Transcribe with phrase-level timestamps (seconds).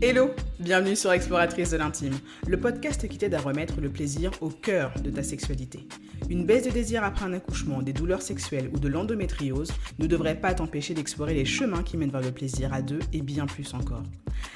[0.00, 4.48] Hello, bienvenue sur Exploratrice de l'intime, le podcast qui t'aide à remettre le plaisir au
[4.48, 5.88] cœur de ta sexualité.
[6.30, 10.40] Une baisse de désir après un accouchement, des douleurs sexuelles ou de l'endométriose ne devrait
[10.40, 13.74] pas t'empêcher d'explorer les chemins qui mènent vers le plaisir à deux et bien plus
[13.74, 14.04] encore.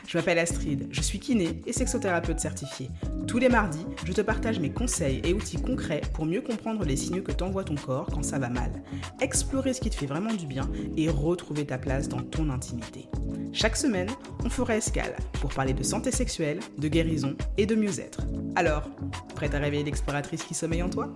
[0.06, 2.88] Je m'appelle Astrid, je suis kiné et sexothérapeute certifiée.
[3.26, 6.96] Tous les mardis, je te partage mes conseils et outils concrets pour mieux comprendre les
[6.96, 8.70] signaux que t'envoie ton corps quand ça va mal,
[9.20, 13.08] explorer ce qui te fait vraiment du bien et retrouver ta place dans ton intimité.
[13.52, 14.08] Chaque semaine,
[14.44, 18.20] on fera escale pour parler de santé sexuelle, de guérison et de mieux-être.
[18.56, 18.88] Alors,
[19.34, 21.08] prête à réveiller l'exploratrice qui sommeille en toi?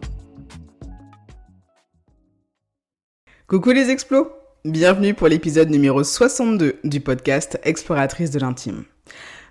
[3.47, 4.29] Coucou les explos
[4.65, 8.83] Bienvenue pour l'épisode numéro 62 du podcast Exploratrice de l'intime.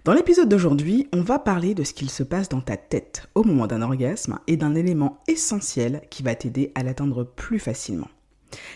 [0.04, 3.44] Dans l'épisode d'aujourd'hui, on va parler de ce qu'il se passe dans ta tête au
[3.44, 8.10] moment d'un orgasme et d'un élément essentiel qui va t'aider à l'atteindre plus facilement.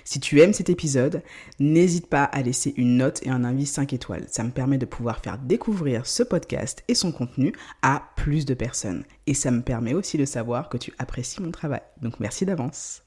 [0.04, 1.24] Si tu aimes cet épisode,
[1.60, 4.26] n'hésite pas à laisser une note et un avis 5 étoiles.
[4.30, 8.54] Ça me permet de pouvoir faire découvrir ce podcast et son contenu à plus de
[8.54, 9.04] personnes.
[9.28, 11.82] Et ça me permet aussi de savoir que tu apprécies mon travail.
[12.02, 13.04] Donc merci d'avance.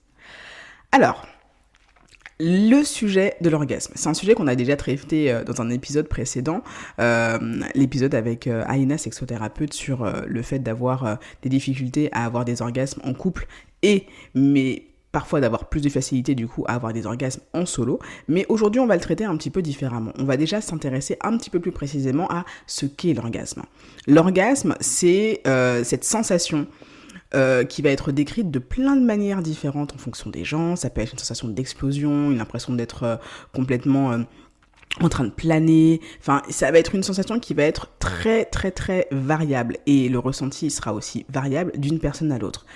[0.92, 1.26] Alors,
[2.44, 6.08] le sujet de l'orgasme, c'est un sujet qu'on a déjà traité euh, dans un épisode
[6.08, 6.62] précédent,
[6.98, 7.38] euh,
[7.74, 13.00] l'épisode avec euh, Aïna, sexothérapeute, sur le fait d'avoir des difficultés à avoir des orgasmes
[13.04, 13.46] en couple
[13.82, 18.00] et mais parfois d'avoir plus de facilité du coup à avoir des orgasmes en solo,
[18.28, 20.12] mais aujourd'hui on va le traiter un petit peu différemment.
[20.18, 23.62] On va déjà s'intéresser un petit peu plus précisément à ce qu'est l'orgasme.
[24.06, 25.42] L'orgasme, c'est
[25.84, 26.66] cette sensation
[27.34, 30.76] euh, qui va être décrite de plein de manières différentes en fonction des gens.
[30.76, 33.16] Ça peut être une sensation d'explosion, une impression d'être euh,
[33.54, 34.12] complètement...
[34.12, 34.18] Euh,
[35.00, 38.70] en train de planer, enfin ça va être une sensation qui va être très très
[38.70, 42.66] très variable et le ressenti sera aussi variable d'une personne à l'autre.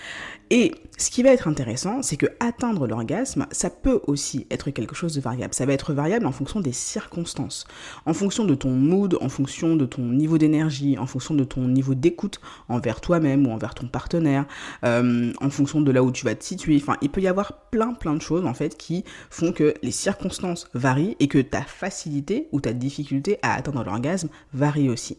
[0.50, 4.94] Et ce qui va être intéressant, c'est que atteindre l'orgasme, ça peut aussi être quelque
[4.94, 5.52] chose de variable.
[5.52, 7.66] Ça va être variable en fonction des circonstances,
[8.06, 11.62] en fonction de ton mood, en fonction de ton niveau d'énergie, en fonction de ton
[11.62, 14.46] niveau d'écoute envers toi-même ou envers ton partenaire,
[14.84, 16.76] euh, en fonction de là où tu vas te situer.
[16.76, 19.90] Enfin, il peut y avoir plein plein de choses en fait qui font que les
[19.90, 25.18] circonstances varient et que ta facilité ou ta difficulté à atteindre l'orgasme varie aussi.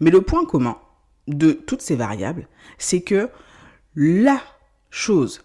[0.00, 0.78] Mais le point commun
[1.26, 2.48] de toutes ces variables,
[2.78, 3.28] c'est que
[3.94, 4.40] là
[4.90, 5.42] chose,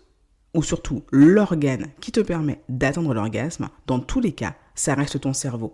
[0.54, 5.34] ou surtout l'organe qui te permet d'atteindre l'orgasme, dans tous les cas, ça reste ton
[5.34, 5.74] cerveau.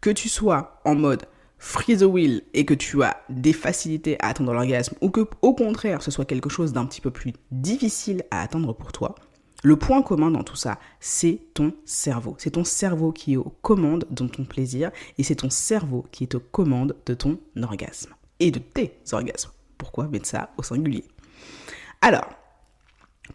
[0.00, 1.26] Que tu sois en mode
[1.58, 5.54] free the will et que tu as des facilités à atteindre l'orgasme ou que au
[5.54, 9.14] contraire ce soit quelque chose d'un petit peu plus difficile à atteindre pour toi,
[9.62, 12.34] le point commun dans tout ça, c'est ton cerveau.
[12.36, 16.24] C'est ton cerveau qui est aux commandes de ton plaisir et c'est ton cerveau qui
[16.24, 19.50] est aux commandes de ton orgasme et de tes orgasmes.
[19.78, 21.04] Pourquoi mettre ça au singulier?
[22.02, 22.28] Alors,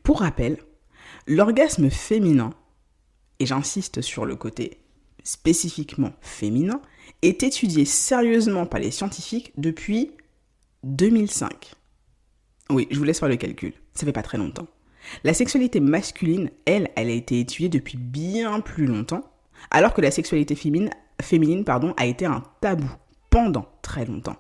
[0.04, 0.58] pour rappel,
[1.28, 2.52] l'orgasme féminin,
[3.40, 4.80] et j'insiste sur le côté
[5.24, 6.82] spécifiquement féminin,
[7.22, 10.12] est étudié sérieusement par les scientifiques depuis
[10.84, 11.74] 2005.
[12.70, 14.68] Oui, je vous laisse faire le calcul, ça fait pas très longtemps.
[15.24, 19.24] La sexualité masculine, elle, elle a été étudiée depuis bien plus longtemps,
[19.72, 20.92] alors que la sexualité féminine,
[21.98, 22.90] a été un tabou
[23.30, 24.38] pendant très longtemps.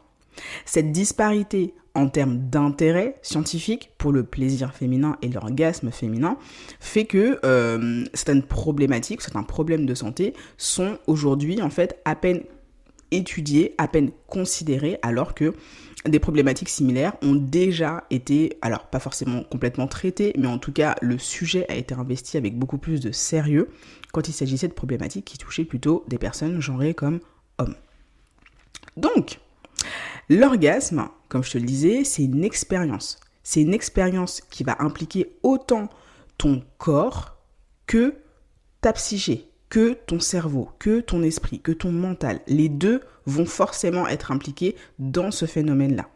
[0.66, 6.38] Cette disparité en termes d'intérêt scientifique pour le plaisir féminin et l'orgasme féminin
[6.80, 12.44] fait que euh, certaines problématiques, certains problèmes de santé sont aujourd'hui en fait à peine
[13.12, 15.54] étudiés, à peine considérés, alors que
[16.06, 20.96] des problématiques similaires ont déjà été, alors pas forcément complètement traitées, mais en tout cas
[21.02, 23.70] le sujet a été investi avec beaucoup plus de sérieux
[24.14, 27.20] quand il s'agissait de problématiques qui touchaient plutôt des personnes genrées comme
[27.58, 27.76] hommes.
[28.96, 29.40] Donc,
[30.32, 33.20] L'orgasme, comme je te le disais, c'est une expérience.
[33.42, 35.90] C'est une expérience qui va impliquer autant
[36.38, 37.38] ton corps
[37.88, 38.14] que
[38.82, 42.42] ta psyché, que ton cerveau, que ton esprit, que ton mental.
[42.46, 46.08] Les deux vont forcément être impliqués dans ce phénomène-là.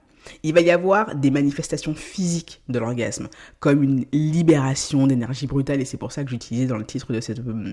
[0.44, 3.28] Il va y avoir des manifestations physiques de l'orgasme,
[3.60, 7.20] comme une libération d'énergie brutale, et c'est pour ça que j'utilisais dans le titre de,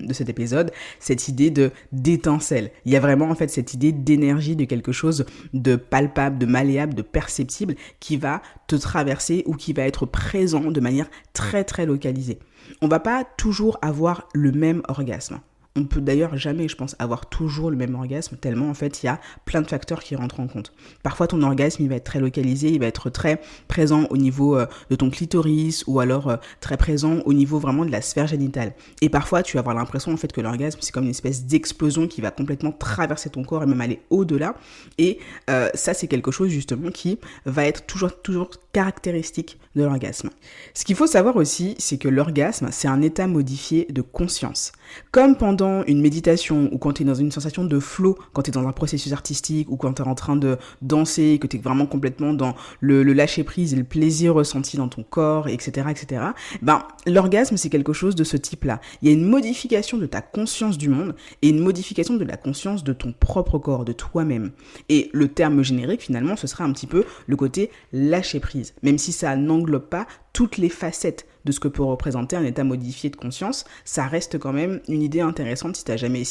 [0.07, 2.71] de cet épisode cette idée de d'étincelle.
[2.85, 6.45] Il y a vraiment en fait cette idée d'énergie, de quelque chose de palpable, de
[6.45, 11.63] malléable, de perceptible, qui va te traverser ou qui va être présent de manière très
[11.63, 12.39] très localisée.
[12.81, 15.39] On va pas toujours avoir le même orgasme
[15.75, 19.05] on peut d'ailleurs jamais, je pense, avoir toujours le même orgasme, tellement en fait il
[19.05, 20.73] y a plein de facteurs qui rentrent en compte.
[21.01, 24.57] Parfois ton orgasme il va être très localisé, il va être très présent au niveau
[24.57, 28.27] euh, de ton clitoris ou alors euh, très présent au niveau vraiment de la sphère
[28.27, 28.73] génitale.
[29.01, 32.07] Et parfois tu vas avoir l'impression en fait que l'orgasme c'est comme une espèce d'explosion
[32.07, 34.55] qui va complètement traverser ton corps et même aller au-delà.
[34.97, 35.19] Et
[35.49, 40.29] euh, ça c'est quelque chose justement qui va être toujours toujours caractéristique de l'orgasme.
[40.73, 44.73] Ce qu'il faut savoir aussi, c'est que l'orgasme c'est un état modifié de conscience.
[45.11, 48.51] Comme pendant une méditation ou quand tu es dans une sensation de flow, quand tu
[48.51, 51.57] es dans un processus artistique ou quand tu es en train de danser, que tu
[51.57, 55.87] es vraiment complètement dans le, lâcher prise et le plaisir ressenti dans ton corps, etc.,
[55.89, 56.23] etc.,
[56.61, 58.79] ben, l'orgasme, c'est quelque chose de ce type-là.
[59.01, 62.37] Il y a une modification de ta conscience du monde et une modification de la
[62.37, 64.51] conscience de ton propre corps, de toi-même.
[64.89, 68.97] Et le terme générique, finalement, ce serait un petit peu le côté lâcher prise, même
[68.97, 73.09] si ça n'englobe pas toutes les facettes de ce que peut représenter un état modifié
[73.09, 76.23] de conscience, ça reste quand même une idée intéressante si tu jamais,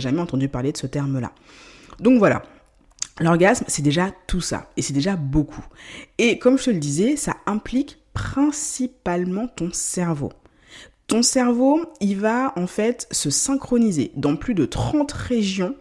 [0.00, 1.32] jamais entendu parler de ce terme-là.
[2.00, 2.42] Donc voilà,
[3.20, 5.64] L'orgasme, c'est déjà tout ça, et c'est déjà beaucoup.
[6.18, 10.32] Et comme je te le disais, ça implique principalement ton cerveau.
[11.08, 15.74] Ton cerveau, il va en fait se synchroniser dans plus de 30 régions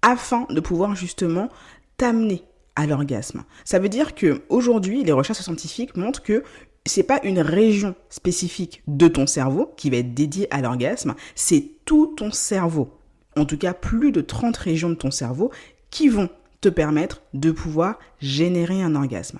[0.00, 1.48] afin de pouvoir justement
[1.96, 2.44] t'amener
[2.76, 3.44] à l'orgasme.
[3.64, 6.44] Ça veut dire que aujourd'hui, les recherches scientifiques montrent que
[6.86, 11.70] c'est pas une région spécifique de ton cerveau qui va être dédiée à l'orgasme, c'est
[11.84, 12.90] tout ton cerveau.
[13.36, 15.50] En tout cas, plus de 30 régions de ton cerveau
[15.90, 16.28] qui vont
[16.60, 19.38] te permettre de pouvoir générer un orgasme.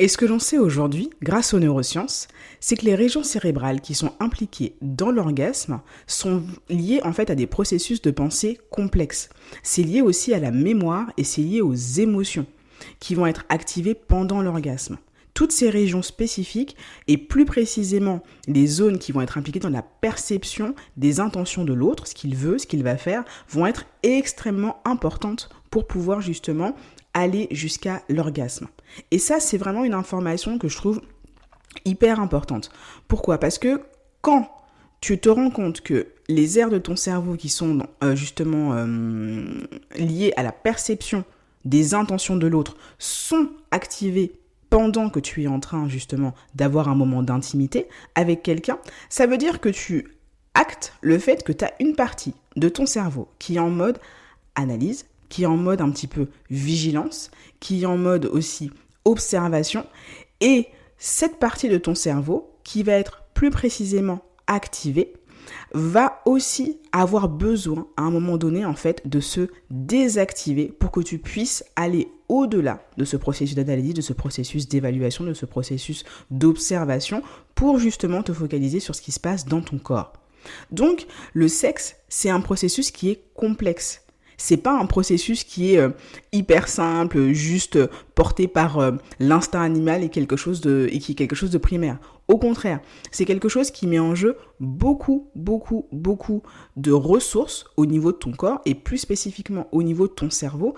[0.00, 2.28] Et ce que l'on sait aujourd'hui, grâce aux neurosciences,
[2.60, 7.34] c'est que les régions cérébrales qui sont impliquées dans l'orgasme sont liées en fait à
[7.34, 9.28] des processus de pensée complexes.
[9.64, 12.46] C'est lié aussi à la mémoire et c'est lié aux émotions
[13.00, 14.98] qui vont être activées pendant l'orgasme
[15.38, 16.76] toutes ces régions spécifiques
[17.06, 21.72] et plus précisément les zones qui vont être impliquées dans la perception des intentions de
[21.72, 26.74] l'autre, ce qu'il veut, ce qu'il va faire, vont être extrêmement importantes pour pouvoir justement
[27.14, 28.66] aller jusqu'à l'orgasme.
[29.12, 31.02] Et ça, c'est vraiment une information que je trouve
[31.84, 32.72] hyper importante.
[33.06, 33.38] Pourquoi?
[33.38, 33.80] Parce que
[34.22, 34.50] quand
[35.00, 39.44] tu te rends compte que les aires de ton cerveau qui sont euh, justement euh,
[39.96, 41.24] liées à la perception
[41.64, 44.32] des intentions de l'autre sont activées
[44.70, 48.78] pendant que tu es en train justement d'avoir un moment d'intimité avec quelqu'un,
[49.08, 50.08] ça veut dire que tu
[50.54, 53.98] actes le fait que tu as une partie de ton cerveau qui est en mode
[54.54, 57.30] analyse, qui est en mode un petit peu vigilance,
[57.60, 58.70] qui est en mode aussi
[59.04, 59.86] observation,
[60.40, 60.68] et
[60.98, 65.14] cette partie de ton cerveau qui va être plus précisément activée
[65.72, 71.00] va aussi avoir besoin à un moment donné en fait de se désactiver pour que
[71.00, 76.04] tu puisses aller au-delà de ce processus d'analyse, de ce processus d'évaluation, de ce processus
[76.30, 77.22] d'observation
[77.54, 80.12] pour justement te focaliser sur ce qui se passe dans ton corps.
[80.70, 84.02] Donc le sexe, c'est un processus qui est complexe
[84.38, 85.90] c'est pas un processus qui est euh,
[86.32, 87.78] hyper simple, juste
[88.14, 91.58] porté par euh, l'instinct animal et quelque chose de et qui est quelque chose de
[91.58, 91.98] primaire.
[92.28, 92.80] Au contraire,
[93.10, 96.42] c'est quelque chose qui met en jeu beaucoup, beaucoup, beaucoup
[96.76, 100.74] de ressources au niveau de ton corps et plus spécifiquement au niveau de ton cerveau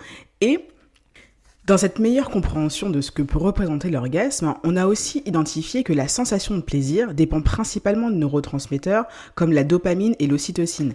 [1.67, 5.93] dans cette meilleure compréhension de ce que peut représenter l'orgasme, on a aussi identifié que
[5.93, 9.05] la sensation de plaisir dépend principalement de neurotransmetteurs
[9.35, 10.95] comme la dopamine et l'ocytocine.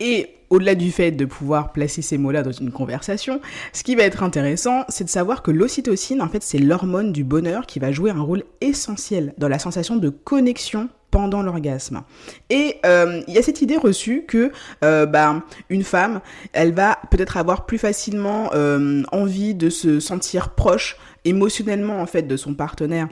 [0.00, 3.40] Et au-delà du fait de pouvoir placer ces mots-là dans une conversation,
[3.72, 7.24] ce qui va être intéressant, c'est de savoir que l'ocytocine, en fait, c'est l'hormone du
[7.24, 12.02] bonheur qui va jouer un rôle essentiel dans la sensation de connexion pendant l'orgasme.
[12.50, 14.50] Et euh, il y a cette idée reçue que
[14.82, 16.20] euh, bah, une femme,
[16.52, 22.22] elle va peut-être avoir plus facilement euh, envie de se sentir proche émotionnellement en fait
[22.22, 23.08] de son partenaire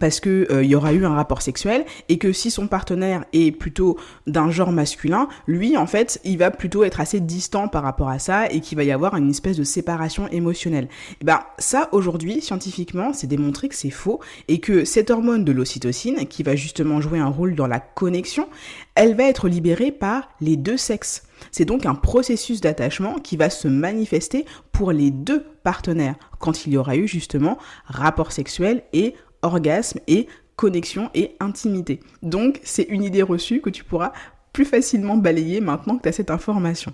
[0.00, 3.52] parce que il y aura eu un rapport sexuel et que si son partenaire est
[3.52, 8.08] plutôt d'un genre masculin, lui en fait, il va plutôt être assez distant par rapport
[8.08, 10.88] à ça et qu'il va y avoir une espèce de séparation émotionnelle.
[11.20, 15.52] Et ben ça aujourd'hui scientifiquement, c'est démontré que c'est faux et que cette hormone de
[15.52, 18.48] l'ocytocine qui va justement jouer un rôle dans la connexion,
[18.94, 21.24] elle va être libérée par les deux sexes.
[21.50, 26.72] C'est donc un processus d'attachement qui va se manifester pour les deux partenaires quand il
[26.72, 32.00] y aura eu justement rapport sexuel et orgasme et connexion et intimité.
[32.22, 34.12] Donc c'est une idée reçue que tu pourras
[34.52, 36.92] plus facilement balayer maintenant que tu as cette information.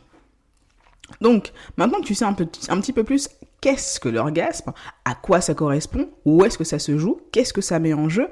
[1.21, 3.29] Donc, maintenant que tu sais un, petit peu plus
[3.61, 4.73] qu'est-ce que l'orgasme,
[5.05, 8.09] à quoi ça correspond, où est-ce que ça se joue, qu'est-ce que ça met en
[8.09, 8.29] jeu,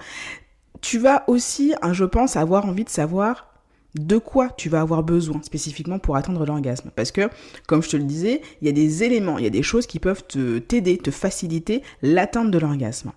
[0.82, 3.48] tu vas aussi, hein, je pense, avoir envie de savoir
[3.94, 6.90] de quoi tu vas avoir besoin spécifiquement pour atteindre l'orgasme.
[6.94, 7.30] Parce que,
[7.66, 9.86] comme je te le disais, il y a des éléments, il y a des choses
[9.86, 13.12] qui peuvent te t'aider, te faciliter l'atteinte de l'orgasme.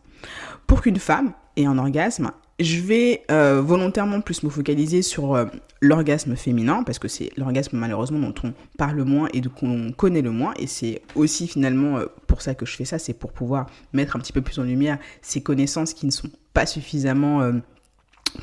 [0.70, 5.46] Pour qu'une femme ait un orgasme, je vais euh, volontairement plus me focaliser sur euh,
[5.82, 10.22] l'orgasme féminin, parce que c'est l'orgasme malheureusement dont on parle le moins et qu'on connaît
[10.22, 13.32] le moins, et c'est aussi finalement euh, pour ça que je fais ça, c'est pour
[13.32, 17.52] pouvoir mettre un petit peu plus en lumière ces connaissances qui ne sont pas suffisamment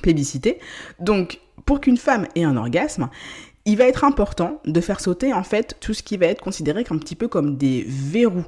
[0.03, 0.59] plébiscitées.
[0.99, 3.09] Donc, pour qu'une femme ait un orgasme,
[3.67, 6.85] il va être important de faire sauter en fait tout ce qui va être considéré
[6.91, 8.47] un petit peu comme des verrous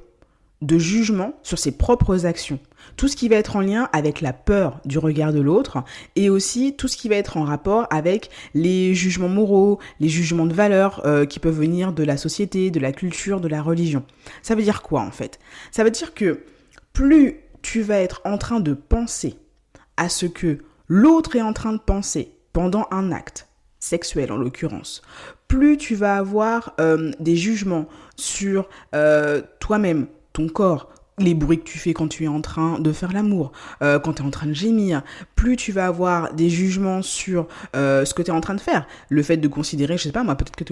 [0.63, 2.59] de jugement sur ses propres actions.
[2.97, 5.85] Tout ce qui va être en lien avec la peur du regard de l'autre
[6.17, 10.47] et aussi tout ce qui va être en rapport avec les jugements moraux, les jugements
[10.47, 14.05] de valeur euh, qui peuvent venir de la société, de la culture, de la religion.
[14.43, 15.39] Ça veut dire quoi en fait?
[15.71, 16.45] Ça veut dire que
[16.93, 19.37] plus tu vas être en train de penser
[19.97, 20.59] à ce que
[20.89, 25.03] l'autre est en train de penser pendant un acte, sexuel en l'occurrence,
[25.47, 31.65] plus tu vas avoir euh, des jugements sur euh, toi-même, ton corps, les bruits que
[31.65, 34.31] tu fais quand tu es en train de faire l'amour, euh, quand tu es en
[34.31, 35.03] train de gémir,
[35.35, 37.47] plus tu vas avoir des jugements sur
[37.77, 38.87] euh, ce que tu es en train de faire.
[39.09, 40.65] Le fait de considérer, je sais pas moi, peut-être que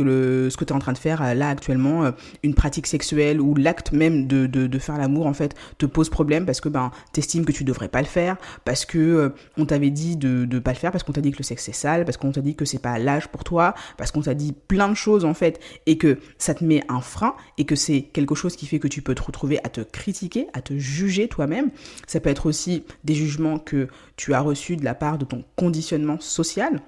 [0.50, 2.11] ce que tu es en train de faire euh, là actuellement,
[2.43, 6.61] une pratique sexuelle ou l'acte même de, faire l'amour en fait te pose problème parce
[6.61, 10.45] que ben t'estimes que tu devrais pas le faire, parce que on t'avait dit de,
[10.45, 12.31] de pas le faire, parce qu'on t'a dit que le sexe c'est sale, parce qu'on
[12.31, 15.25] t'a dit que c'est pas l'âge pour toi, parce qu'on t'a dit plein de choses
[15.25, 18.67] en fait et que ça te met un frein et que c'est quelque chose qui
[18.67, 21.71] fait que tu peux te retrouver à te critiquer à te juger toi-même.
[22.07, 25.45] Ça peut être aussi des jugements que tu as reçus de la part de ton
[25.57, 26.81] conditionnement social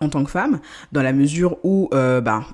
[0.00, 0.60] en tant que femme,
[0.92, 2.44] dans la mesure où, ben,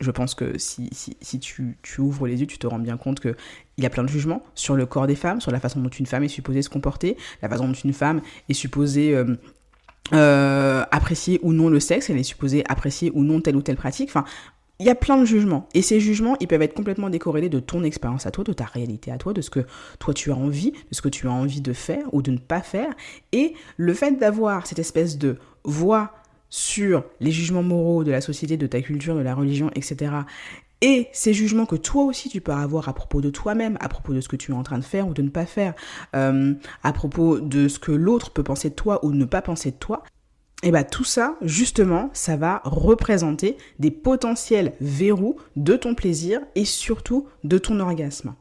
[0.00, 2.96] je pense que si, si, si tu, tu, ouvres les yeux, tu te rends bien
[2.96, 3.34] compte qu'il
[3.78, 6.06] y a plein de jugements sur le corps des femmes, sur la façon dont une
[6.06, 9.36] femme est supposée se comporter, la façon dont une femme est supposée euh,
[10.14, 13.76] euh, apprécier ou non le sexe, elle est supposée apprécier ou non telle ou telle
[13.76, 14.08] pratique.
[14.08, 14.24] Enfin,
[14.80, 15.68] il y a plein de jugements.
[15.74, 18.64] Et ces jugements, ils peuvent être complètement décorrélés de ton expérience à toi, de ta
[18.64, 19.60] réalité à toi, de ce que
[19.98, 22.38] toi tu as envie, de ce que tu as envie de faire ou de ne
[22.38, 22.90] pas faire.
[23.32, 26.14] Et le fait d'avoir cette espèce de voix
[26.48, 30.12] sur les jugements moraux de la société, de ta culture, de la religion, etc.
[30.80, 34.14] Et ces jugements que toi aussi tu peux avoir à propos de toi-même, à propos
[34.14, 35.74] de ce que tu es en train de faire ou de ne pas faire,
[36.16, 39.72] euh, à propos de ce que l'autre peut penser de toi ou ne pas penser
[39.72, 40.04] de toi,
[40.62, 46.66] et bien tout ça, justement, ça va représenter des potentiels verrous de ton plaisir et
[46.66, 48.34] surtout de ton orgasme.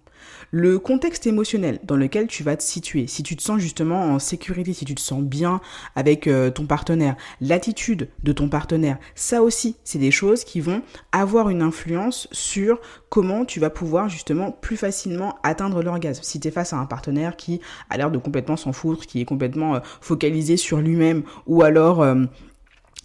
[0.51, 4.19] Le contexte émotionnel dans lequel tu vas te situer, si tu te sens justement en
[4.19, 5.61] sécurité, si tu te sens bien
[5.95, 10.81] avec euh, ton partenaire, l'attitude de ton partenaire, ça aussi, c'est des choses qui vont
[11.11, 16.23] avoir une influence sur comment tu vas pouvoir justement plus facilement atteindre l'orgasme.
[16.23, 19.21] Si tu es face à un partenaire qui a l'air de complètement s'en foutre, qui
[19.21, 22.01] est complètement euh, focalisé sur lui-même, ou alors...
[22.01, 22.25] Euh,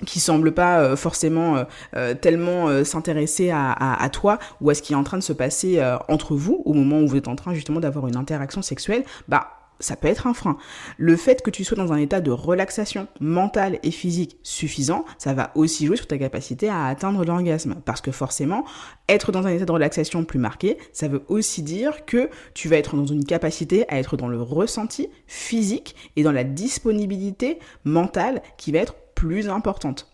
[0.05, 1.65] qui semble pas euh, forcément euh,
[1.97, 5.83] euh, tellement s'intéresser à, toi ou à ce qui est en train de se passer
[6.09, 9.49] entre vous au moment où vous êtes en train justement d'avoir une interaction sexuelle, bah
[9.81, 10.57] ça peut être un frein.
[10.97, 15.35] Le fait que tu sois dans un état de relaxation mentale et physique suffisant, ça
[15.35, 17.77] va aussi jouer sur ta capacité à atteindre l'orgasme.
[17.85, 18.65] Parce que forcément,
[19.09, 22.77] être dans un état de relaxation plus marqué, ça veut aussi dire que tu vas
[22.77, 28.43] être dans une capacité à être dans le ressenti physique et dans la disponibilité mentale
[28.57, 28.95] qui va être
[29.25, 30.07] plus importante.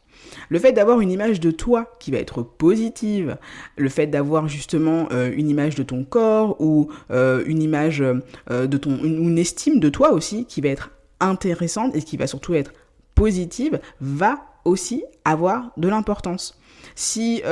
[0.51, 3.39] Le fait d'avoir une image de toi qui va être positive,
[3.77, 8.67] le fait d'avoir justement euh, une image de ton corps ou euh, une image euh,
[8.69, 12.55] de ton, une, estime de toi aussi qui va être intéressante et qui va surtout
[12.55, 12.73] être
[13.17, 16.57] positive, va aussi avoir de l'importance.
[16.95, 17.43] Si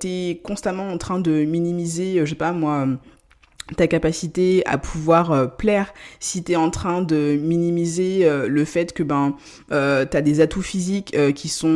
[0.00, 2.86] tu es constamment en train de minimiser, je sais pas moi,
[3.74, 5.92] ta capacité à pouvoir euh, plaire.
[6.20, 9.34] Si tu es en train de minimiser euh, le fait que ben
[9.72, 11.66] euh, tu des atouts physiques euh, qui sont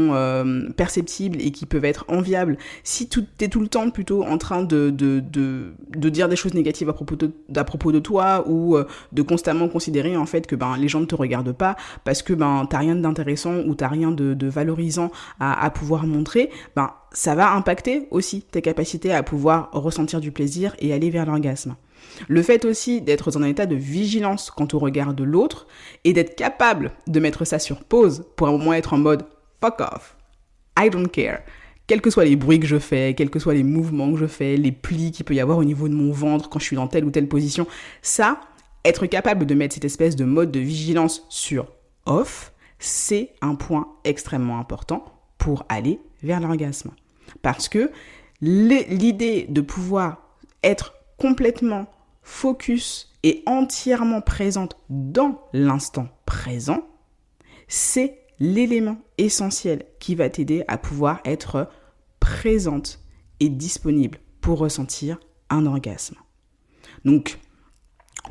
[0.76, 2.56] perceptibles et qui peuvent être enviables.
[2.85, 6.37] Si tu es tout le temps plutôt en train de, de, de, de dire des
[6.37, 8.76] choses négatives à propos de, à propos de toi ou
[9.12, 12.32] de constamment considérer en fait que ben les gens ne te regardent pas parce que
[12.32, 16.90] ben t'as rien d'intéressant ou t'as rien de, de valorisant à, à pouvoir montrer ben
[17.12, 21.76] ça va impacter aussi tes capacités à pouvoir ressentir du plaisir et aller vers l'orgasme.
[22.28, 25.66] Le fait aussi d'être dans un état de vigilance quant au regard de l'autre
[26.04, 29.24] et d'être capable de mettre ça sur pause pour un moment être en mode
[29.60, 30.16] fuck off,
[30.78, 31.40] I don't care.
[31.86, 34.26] Quels que soient les bruits que je fais, quels que soient les mouvements que je
[34.26, 36.76] fais, les plis qu'il peut y avoir au niveau de mon ventre quand je suis
[36.76, 37.66] dans telle ou telle position,
[38.00, 38.40] ça,
[38.84, 41.66] être capable de mettre cette espèce de mode de vigilance sur
[42.06, 45.04] off, c'est un point extrêmement important
[45.36, 46.90] pour aller vers l'orgasme.
[47.42, 47.90] Parce que
[48.40, 51.86] l'idée de pouvoir être complètement
[52.22, 56.86] focus et entièrement présente dans l'instant présent,
[57.68, 61.68] c'est l'élément essentiel qui va t'aider à pouvoir être
[62.18, 63.00] présente
[63.40, 65.18] et disponible pour ressentir
[65.50, 66.16] un orgasme.
[67.04, 67.38] Donc,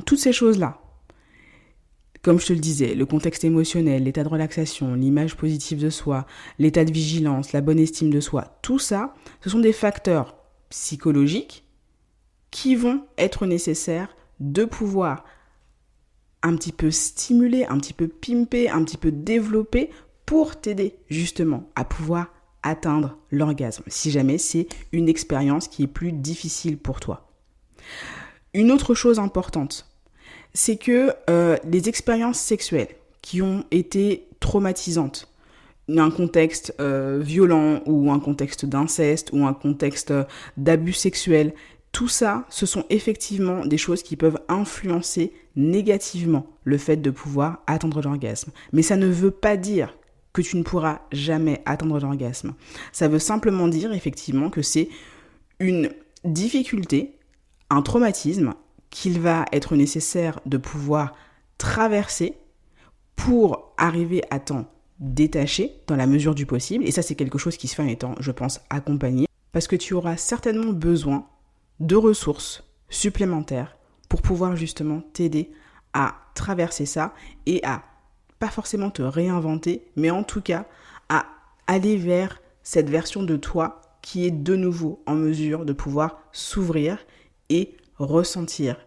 [0.06, 0.82] toutes ces choses-là,
[2.30, 6.28] comme je te le disais, le contexte émotionnel, l'état de relaxation, l'image positive de soi,
[6.60, 10.38] l'état de vigilance, la bonne estime de soi, tout ça, ce sont des facteurs
[10.70, 11.66] psychologiques
[12.52, 15.24] qui vont être nécessaires de pouvoir
[16.44, 19.90] un petit peu stimuler, un petit peu pimper, un petit peu développer
[20.28, 22.28] pour t'aider justement à pouvoir
[22.62, 27.32] atteindre l'orgasme, si jamais c'est une expérience qui est plus difficile pour toi.
[28.54, 29.89] Une autre chose importante,
[30.54, 32.90] c'est que euh, les expériences sexuelles
[33.22, 35.28] qui ont été traumatisantes,
[35.90, 40.14] un contexte euh, violent ou un contexte d'inceste ou un contexte
[40.58, 41.54] d'abus sexuel,
[41.92, 47.64] tout ça, ce sont effectivement des choses qui peuvent influencer négativement le fait de pouvoir
[47.66, 48.52] atteindre l'orgasme.
[48.74, 49.96] Mais ça ne veut pas dire
[50.32, 52.54] que tu ne pourras jamais atteindre l'orgasme.
[52.92, 54.90] Ça veut simplement dire effectivement que c'est
[55.60, 55.90] une
[56.24, 57.16] difficulté,
[57.72, 58.54] un traumatisme
[58.90, 61.14] qu'il va être nécessaire de pouvoir
[61.58, 62.36] traverser
[63.16, 64.66] pour arriver à t'en
[65.00, 66.86] détacher dans la mesure du possible.
[66.86, 69.28] Et ça, c'est quelque chose qui se fait en étant, je pense, accompagné.
[69.52, 71.28] Parce que tu auras certainement besoin
[71.80, 73.78] de ressources supplémentaires
[74.08, 75.52] pour pouvoir justement t'aider
[75.94, 77.14] à traverser ça
[77.46, 77.84] et à
[78.40, 80.66] pas forcément te réinventer, mais en tout cas
[81.10, 81.26] à
[81.68, 87.00] aller vers cette version de toi qui est de nouveau en mesure de pouvoir s'ouvrir
[87.50, 88.78] et ressentir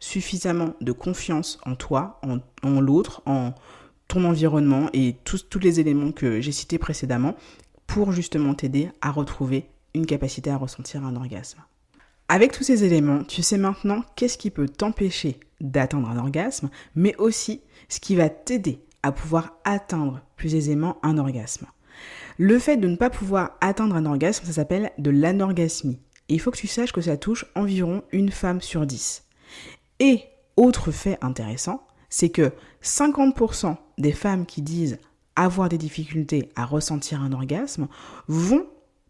[0.00, 2.20] suffisamment de confiance en toi,
[2.62, 3.54] en, l'autre, en
[4.08, 7.36] ton environnement et tous, tous les éléments que j'ai cités précédemment
[7.86, 11.60] pour justement t'aider à retrouver une capacité à ressentir un orgasme.
[12.28, 17.14] Avec tous ces éléments, tu sais maintenant qu'est-ce qui peut t'empêcher d'atteindre un orgasme, mais
[17.16, 21.66] aussi ce qui va t'aider à pouvoir atteindre plus aisément un orgasme.
[22.38, 25.98] Le fait de ne pas pouvoir atteindre un orgasme, ça s'appelle de l'anorgasmie.
[26.28, 29.24] Il faut que tu saches que ça touche environ une femme sur dix.
[30.00, 30.24] Et
[30.56, 32.52] autre fait intéressant, c'est que
[32.82, 34.98] 50% des femmes qui disent
[35.36, 37.88] avoir des difficultés à ressentir un orgasme
[38.28, 38.66] vont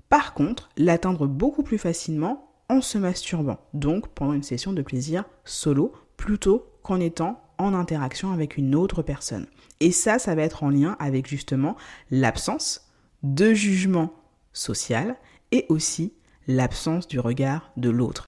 [0.09, 5.25] par contre l'atteindre beaucoup plus facilement en se masturbant, donc pendant une session de plaisir
[5.45, 9.47] solo, plutôt qu'en étant en interaction avec une autre personne.
[9.81, 11.77] Et ça, ça va être en lien avec justement
[12.11, 12.89] l'absence
[13.23, 14.13] de jugement
[14.53, 15.17] social
[15.53, 16.15] et aussi
[16.47, 18.27] l'absence du regard de l'autre.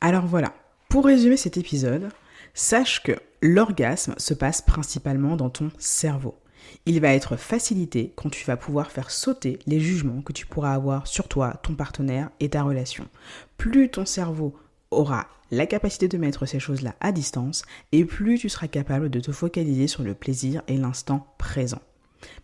[0.00, 0.54] Alors voilà,
[0.88, 2.08] pour résumer cet épisode,
[2.54, 6.38] sache que l'orgasme se passe principalement dans ton cerveau.
[6.86, 10.74] Il va être facilité quand tu vas pouvoir faire sauter les jugements que tu pourras
[10.74, 13.08] avoir sur toi, ton partenaire et ta relation.
[13.56, 14.56] Plus ton cerveau
[14.90, 17.62] aura la capacité de mettre ces choses-là à distance
[17.92, 21.80] et plus tu seras capable de te focaliser sur le plaisir et l'instant présent.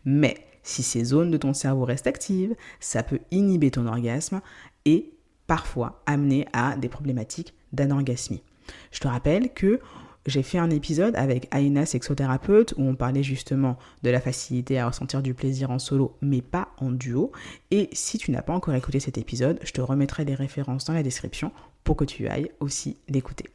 [0.04, 4.42] Mais si ces zones de ton cerveau restent actives, ça peut inhiber ton orgasme
[4.88, 5.12] et
[5.46, 8.42] parfois amener à des problématiques d'anorgasmie.
[8.90, 9.81] Je te rappelle que
[10.27, 14.87] j'ai fait un épisode avec Aina, sexothérapeute, où on parlait justement de la facilité à
[14.87, 17.33] ressentir du plaisir en solo, mais pas en duo.
[17.70, 20.92] Et si tu n'as pas encore écouté cet épisode, je te remettrai les références dans
[20.92, 21.53] la description
[21.85, 23.46] pour que tu ailles aussi l'écouter.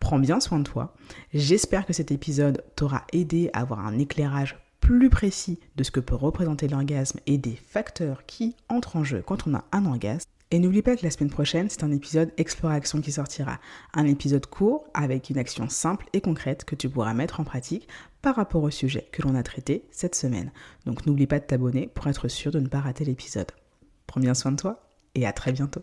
[0.00, 0.94] Prends bien soin de toi.
[1.34, 6.00] J'espère que cet épisode t'aura aidé à avoir un éclairage plus précis de ce que
[6.00, 10.28] peut représenter l'orgasme et des facteurs qui entrent en jeu quand on a un orgasme.
[10.50, 13.60] Et n'oublie pas que la semaine prochaine, c'est un épisode Exploration qui sortira.
[13.92, 17.86] Un épisode court avec une action simple et concrète que tu pourras mettre en pratique
[18.22, 20.50] par rapport au sujet que l'on a traité cette semaine.
[20.86, 23.52] Donc n'oublie pas de t'abonner pour être sûr de ne pas rater l'épisode.
[24.06, 25.82] Prends bien soin de toi et à très bientôt.